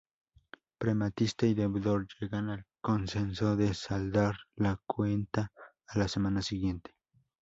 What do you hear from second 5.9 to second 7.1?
la semana siguiente.